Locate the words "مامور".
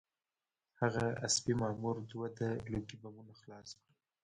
1.61-1.95